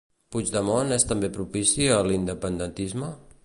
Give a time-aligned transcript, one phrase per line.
[0.35, 3.15] Puigdemont és també propici a l'independentisme?